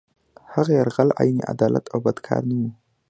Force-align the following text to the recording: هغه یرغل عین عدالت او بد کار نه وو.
هغه 0.53 0.71
یرغل 0.79 1.09
عین 1.19 1.37
عدالت 1.51 1.85
او 1.93 1.97
بد 2.05 2.17
کار 2.27 2.41
نه 2.49 2.55
وو. 2.59 2.69